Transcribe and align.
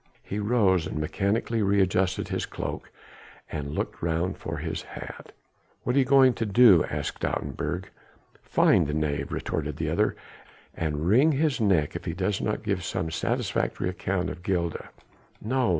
He 0.23 0.39
rose 0.39 0.87
and 0.87 0.97
mechanically 0.97 1.61
re 1.61 1.79
adjusted 1.79 2.29
his 2.29 2.47
cloak 2.47 2.89
and 3.51 3.75
looked 3.75 4.01
round 4.01 4.35
for 4.39 4.57
his 4.57 4.81
hat. 4.81 5.31
"What 5.83 5.95
are 5.95 5.99
you 5.99 6.05
going 6.05 6.33
to 6.41 6.45
do?" 6.47 6.83
asked 6.85 7.19
Stoutenburg. 7.19 7.85
"Find 8.41 8.87
the 8.87 8.95
knave," 8.95 9.31
retorted 9.31 9.77
the 9.77 9.91
other, 9.91 10.15
"and 10.73 11.05
wring 11.07 11.33
his 11.33 11.61
neck 11.61 11.95
if 11.95 12.05
he 12.05 12.13
does 12.13 12.41
not 12.41 12.63
give 12.63 12.83
some 12.83 13.11
satisfactory 13.11 13.89
account 13.89 14.31
of 14.31 14.41
Gilda." 14.41 14.89
"No! 15.39 15.69